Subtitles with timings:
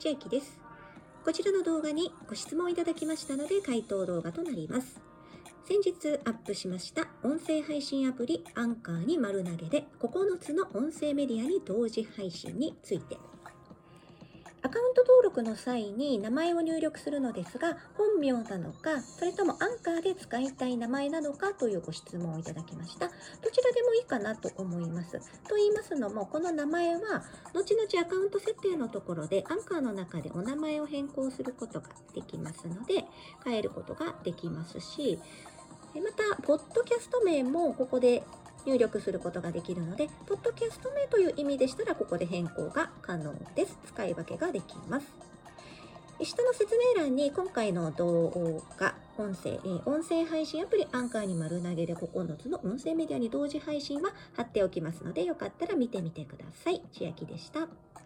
[0.00, 0.58] 千秋です。
[1.26, 4.98] こちらの動画にご質問いただきましたので回答動画となります。
[5.62, 13.18] 先日アップしました音声配信アプリアンカーに丸投げで9つの音声メディアに同時配信について
[14.62, 25.12] アカウント登録の際に名前を入力するのですが本名なのかそれともアンカーで使いたい名前なのかというご質問をいただきましたどちらでもかなと思います
[25.48, 27.22] と言いますのもこの名前は
[27.54, 33.04] 後々アカウント設定のところでアンカーの中でお名前を変更することができますので
[33.44, 35.20] 変えることができますし
[35.94, 38.24] またポッドキャスト名もここで
[38.66, 43.78] 入力することができるので、ポッドキャスト名という意味でしたら、ここで変更が可能です。
[43.86, 45.29] 使い分けができます。
[46.24, 56.82] 下の説明欄に今回の動画、音声え、音声配信アプリアンカーに丸投げで9つの音声メディアに同時配信は貼っておきますので、よかったら見てみてください。
[56.92, 57.68] 千秋でした。